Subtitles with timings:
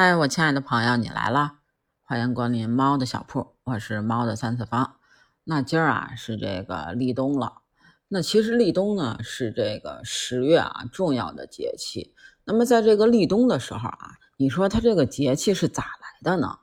[0.00, 1.54] 嗨，我亲爱的朋友，你来了！
[2.04, 4.94] 欢迎光临猫的小铺，我是猫的三次方。
[5.42, 7.62] 那今儿啊是这个立冬了。
[8.06, 12.14] 那其实立冬呢是这个十月啊重要的节气。
[12.44, 16.60] 那么在这个立冬的时候啊，你说它这个节气是咋来的呢？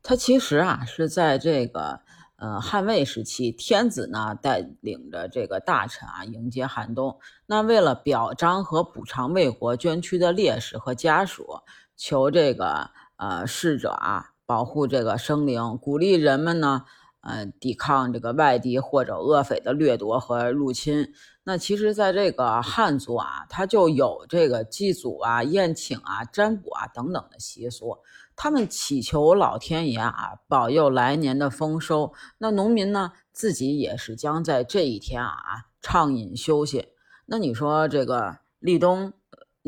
[0.00, 1.98] 它其实啊是在这个
[2.36, 7.18] 呃汉魏时期，天子呢带领着这个大臣啊迎接寒冬。
[7.46, 11.62] 那为了表彰和补偿为国捐躯的烈士和家属。
[11.96, 16.84] 求这个呃逝者啊，保护这个生灵，鼓励人们呢，
[17.22, 21.12] 呃，抵抗这个外敌或者恶匪的掠夺和入侵。
[21.44, 27.98] 那其实，在这个汉族啊，他就有这个祭祖啊、宴请啊、占卜啊等等的习俗。
[28.34, 32.12] 他们祈求老天爷啊，保佑来年的丰收。
[32.38, 35.32] 那农民呢，自己也是将在这一天啊
[35.80, 36.88] 畅饮休息。
[37.26, 39.12] 那你说这个立冬，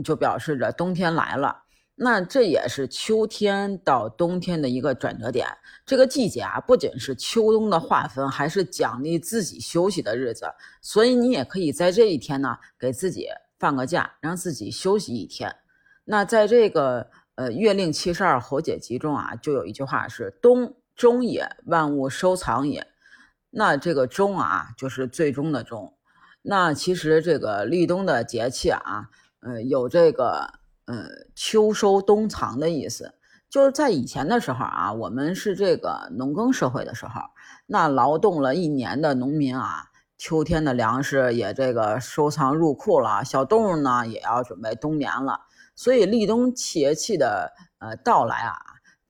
[0.05, 1.63] 就表示着冬天来了。
[2.01, 5.49] 那这也是秋天到冬天的一个转折点。
[5.85, 10.47] 这个季节啊，不仅是秋冬的划分，还是奖励自己休息的日子。
[10.81, 13.27] 所以你也可以在这一天呢，给自己
[13.59, 15.53] 放个假，让自己休息一天。
[16.05, 22.87] 那在这个呃《月令七十二候解集》中啊，就有一句话是“冬终也，万物收藏也”。
[23.51, 25.93] 那这个“终”啊，就是最终的“终”。
[26.43, 30.58] 那其实这个立冬的节气啊，呃，有这个。
[30.89, 33.13] 呃，秋收冬藏的意思，
[33.51, 37.21] 就是在以前的时候啊，我们是这个农耕社会的时候，
[37.67, 39.85] 那劳动了一年的农民啊，
[40.17, 45.43] 秋天的粮食也这个收藏入库了，小动物呢也要准备冬眠了，
[45.77, 48.57] 所以立冬节气的呃到来啊，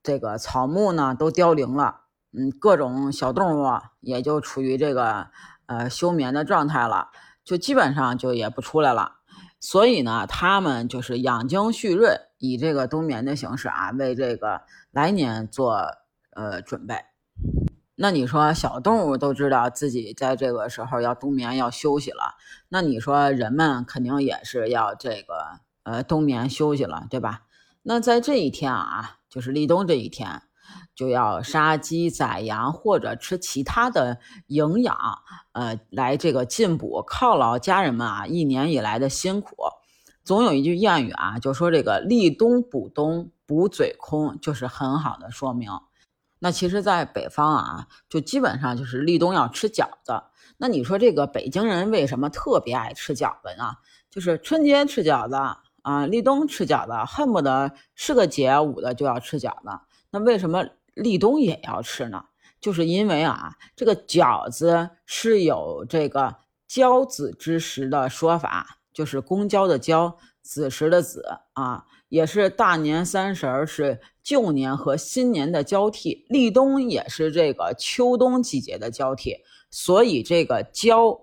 [0.03, 2.01] 这个草木呢都凋零了，
[2.33, 5.27] 嗯，各种小动物也就处于这个
[5.67, 7.07] 呃休眠的状态了，
[7.45, 9.18] 就基本上就也不出来了。
[9.59, 15.85] 所以呢，他们就是养精蓄锐，以这个冬眠的形式啊，为这个来年做
[16.31, 16.95] 呃准备。
[17.95, 22.35] 那你说小动物都知道自己在这个时候要冬眠要休息了，
[22.69, 27.41] 那你说人们肯定也是要这个呃冬眠休息了，对吧？
[27.81, 30.41] 那在这一天啊，就是立冬这一天。
[30.95, 34.97] 就要杀鸡宰羊，或者吃其他的营养，
[35.53, 39.55] 呃，来这个进补，犒劳家人们啊一年以来的辛苦。
[40.23, 45.71] 总有一句谚语啊，就说这个立冬补冬，补嘴空，就是很好的说明。
[46.37, 50.23] 那其实，在北方啊，就基本上就是立冬要吃饺子。
[50.57, 53.73] 那你说这个北京人为什么特别爱吃饺子呢？
[54.11, 55.35] 就是春节吃饺子
[55.81, 59.69] 啊，立冬吃饺子，恨不得是个节五的就要吃饺子。
[60.11, 60.65] 那为什么？
[60.95, 62.25] 立冬也要吃呢，
[62.59, 66.35] 就是因为啊，这个饺子是有这个
[66.67, 79.37] 交子之时的说法，就是公交的交，子时的子啊，也是大年三十儿是旧年和新年的交替，立冬也是这个秋冬季节的交替，
[79.71, 81.17] 所以这个交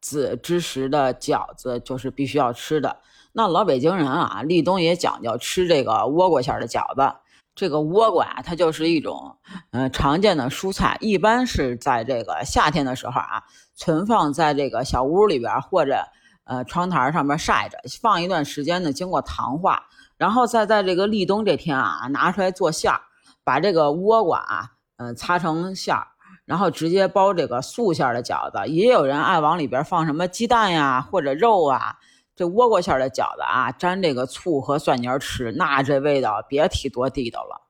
[0.00, 2.96] 子之时的饺子就是必须要吃的。
[3.32, 7.16] 那老北京人啊，立冬也讲究吃这个倭瓜馅的饺子。
[7.60, 9.36] 这个倭瓜啊，它就是一种
[9.72, 13.42] 嗯常见的蔬菜，一般是在这个夏天的时候啊，
[13.74, 16.02] 存放在这个小屋里边或者
[16.44, 19.82] 呃窗台上面晒着，放一段时间呢，经过糖化，
[20.16, 23.02] 然后再在这个立冬这天啊拿出来做馅儿，
[23.44, 26.06] 把这个倭瓜啊嗯擦成馅儿，
[26.46, 28.72] 然后直接包这个素馅的饺子。
[28.72, 31.96] 也有人爱往里边放什么鸡蛋呀或者肉啊。
[32.40, 37.60] 这倭瓜馅的饺子啊，沾这个醋和蒜泥吃，那这味道别提多地道了。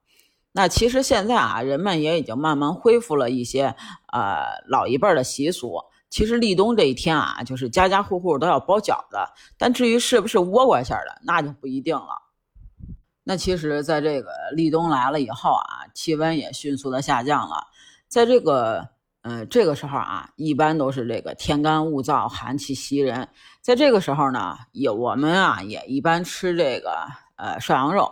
[0.53, 3.75] 那其实现在啊，人们也已经慢慢恢复了一些
[4.13, 5.81] 呃老一辈的习俗。
[6.09, 9.17] 其实立冬这一天啊，就是家家户户都要包饺子，
[9.59, 12.23] 但至于是不是倭瓜馅的，那就不一定了。
[13.25, 17.67] 那其实，在这个立冬来了以后啊，气温也迅速的下降了，
[18.07, 18.91] 在这个。
[19.23, 23.29] 嗯，这个时候啊，一般都是这个天干物燥，寒气袭人。
[23.61, 28.11] 在这个时候呢，也我们啊也一般吃这个呃涮羊肉。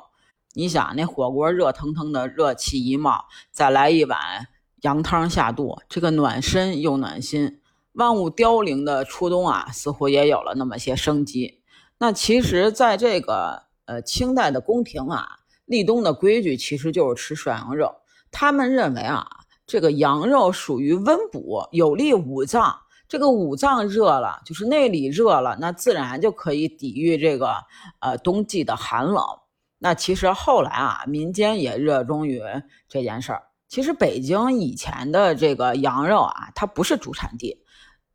[0.53, 4.19] 你想，那火锅热腾腾的，热气一冒，再来一碗
[4.82, 7.62] 羊汤下肚，这个暖身又暖心。
[7.93, 11.62] 万物凋零的初冬啊，似乎也有了那么些生机。
[11.97, 17.94] 那其实，在这个呃清代的宫廷啊，立冬的规矩其实就是吃涮羊肉。
[18.31, 19.27] 他们认为啊。
[19.69, 22.75] 这个羊肉属于温补，有利五脏。
[23.06, 27.55] 这个五脏热了，就是内里热了，那自然就可以抵御这个
[28.00, 29.23] 呃冬季的寒冷。
[29.79, 32.43] 那其实后来啊，民间也热衷于
[32.88, 33.43] 这件事儿。
[33.69, 37.62] 其实北京以前的这个羊肉啊，它不是主产地，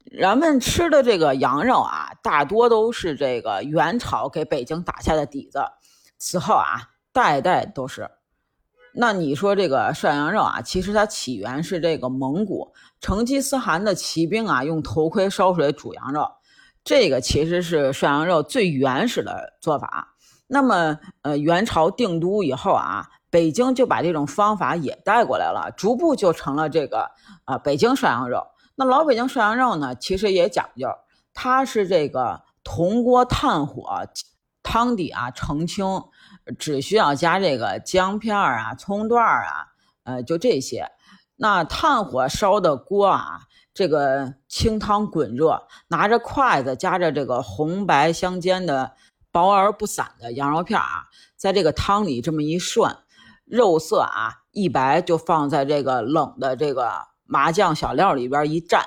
[0.05, 5.63] 人们吃的这个羊肉啊，大多都是这个元朝给北京打下的底子。
[6.17, 8.09] 此后啊，代代都是。
[8.95, 16.27] 那你说这个涮羊肉啊，其实它起源是这个蒙古成吉思汗的骑兵啊，用头盔烧水煮羊肉，
[16.83, 20.15] 这个其实是涮羊肉最原始的做法。
[20.45, 27.09] 那么，呃，元朝定都以后啊，北京就把这种方法也带过来了，逐步就成了这个
[27.45, 28.45] 啊北京涮羊肉。
[28.75, 30.87] 那老北京涮羊肉呢，其实也讲究，
[31.33, 34.05] 它是这个铜锅炭火，
[34.63, 35.85] 汤底啊澄清，
[36.57, 39.67] 只需要加这个姜片儿啊、葱段儿啊，
[40.05, 40.89] 呃，就这些。
[41.35, 43.41] 那炭火烧的锅啊，
[43.73, 48.93] 这个清汤滚热，拿着筷子夹着这个红白相间的
[49.31, 51.05] 薄而不散的羊肉片啊，
[51.35, 52.97] 在这个汤里这么一涮，
[53.45, 57.13] 肉色啊一白，就放在这个冷的这个。
[57.25, 58.83] 麻酱小料里边一蘸，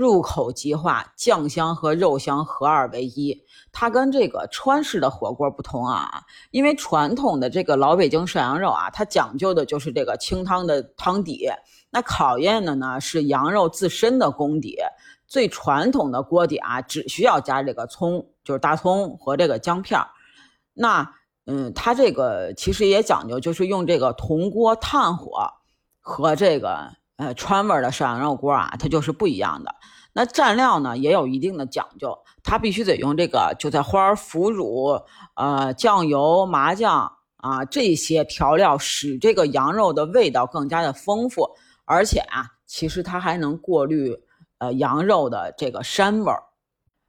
[0.00, 3.38] 入口即化，酱香和肉香合二为一。
[3.70, 11.50] 它跟这个川式的火锅不同啊，因为传统的这个老北京涮羊肉啊，它讲究的就是这个清汤的汤底，
[11.90, 14.78] 那考验的呢是羊肉自身的功底。
[15.26, 20.00] 最传统的锅底啊，只需要加这个葱，就是大葱和这个姜片
[20.72, 21.12] 那
[21.44, 25.46] 嗯，它这个其实也讲究，就是用这个铜锅炭火
[26.00, 26.98] 和这个。
[27.20, 29.74] 呃，川味的涮羊肉锅啊，它就是不一样的。
[30.14, 34.98] 那蘸料呢，也有一定的讲究，它必须得用这个韭菜花、腐乳、
[35.36, 41.46] 呃酱油、麻酱啊这些调料，使这个羊肉的味道更加的丰富。
[41.84, 44.16] 而且啊，其实它还能过滤
[44.56, 46.42] 呃羊肉的这个膻味儿。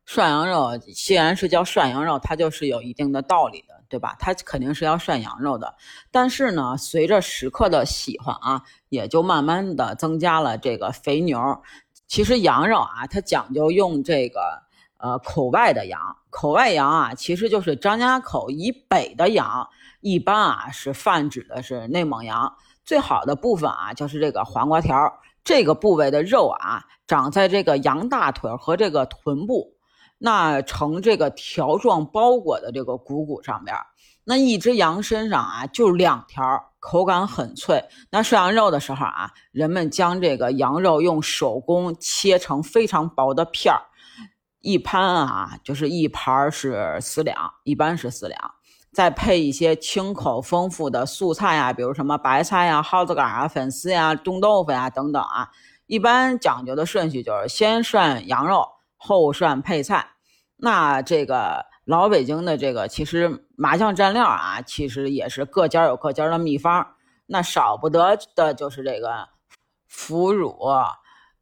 [0.06, 3.81] 涮羊肉既然是叫涮羊肉，它就是有一定的道理的。
[3.92, 4.16] 对吧？
[4.18, 5.76] 它肯定是要涮羊肉的，
[6.10, 11.62] 但是呢，随着食客的喜欢啊，也就慢慢的增加了这个肥牛。
[12.08, 14.64] 其实羊肉啊，它讲究用这个
[14.98, 16.00] 呃口外的羊，
[16.30, 19.68] 口外羊啊，其实就是张家口以北的羊，
[20.00, 22.56] 一般啊是泛指的是内蒙羊。
[22.86, 24.96] 最好的部分啊，就是这个黄瓜条，
[25.44, 29.74] 这个部位的肉啊，长在这个羊大腿和这个臀部。
[30.24, 33.76] 那呈这个条状包裹的这个股骨上边，
[34.24, 36.44] 那一只羊身上啊就两条，
[36.80, 37.84] 口感很脆。
[38.12, 43.82] 那涮羊肉的时候啊，人们将这个羊肉用手工切成非常薄的片儿，
[44.60, 48.40] 一盘啊就是一盘是四两，一般是四两，
[48.94, 55.50] 再配一些清口丰富的素菜啊，比如什么白菜呀、蒿子杆啊、粉丝呀、冻豆腐呀等等啊。
[55.88, 58.68] 一般讲究的顺序就是先涮羊肉。
[59.04, 60.12] 后涮配菜，
[60.58, 66.96] 那这个老北京的这个其实麻酱蘸料啊，其实也是各家有各家的秘方。
[67.26, 69.28] 那少不得的就是这个
[69.88, 70.56] 腐乳、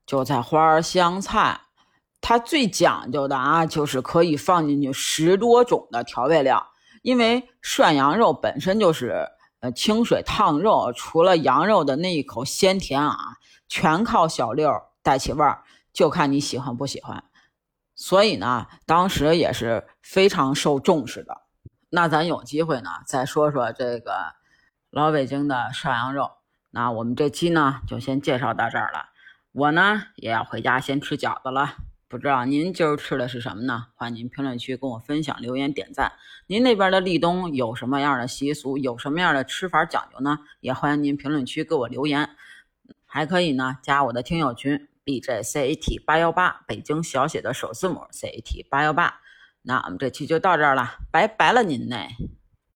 [0.05, 1.59] 韭菜花、香菜。
[2.21, 6.65] 它最讲究的啊，就是可以放进去十多种的调味料。
[7.01, 9.27] 因为涮羊肉本身就是
[9.59, 13.17] 呃清水烫肉，除了羊肉的那一口鲜甜啊，
[13.67, 14.71] 全靠小六
[15.03, 17.23] 带起味儿，就看你喜欢不喜欢。
[17.99, 21.41] 所以呢，当时也是非常受重视的。
[21.89, 24.35] 那咱有机会呢，再说说这个
[24.89, 26.31] 老北京的涮羊肉。
[26.69, 29.09] 那我们这期呢，就先介绍到这儿了。
[29.51, 31.75] 我呢，也要回家先吃饺子了。
[32.07, 33.87] 不知道您今儿吃的是什么呢？
[33.95, 36.13] 欢迎您评论区跟我分享、留言、点赞。
[36.47, 38.77] 您那边的立冬有什么样的习俗？
[38.77, 40.39] 有什么样的吃法讲究呢？
[40.61, 42.29] 也欢迎您评论区给我留言。
[43.05, 44.87] 还可以呢，加我的听友群。
[45.09, 49.21] B J C A T 八幺八，北京小写的首字母 C A T 八幺八，
[49.63, 52.09] 那我们这期就到这儿了，拜拜了您嘞。